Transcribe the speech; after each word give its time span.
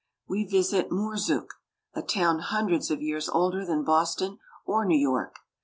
We 0.27 0.45
visit 0.45 0.89
Murzuk 0.89 0.95
(moor 0.95 1.15
zook'), 1.17 1.53
a 1.93 2.01
town 2.01 2.39
hundreds 2.39 2.89
of 2.89 3.03
years 3.03 3.29
older 3.29 3.63
than 3.63 3.83
Boston 3.83 4.39
or 4.65 4.83
New 4.83 4.97
York. 4.97 5.35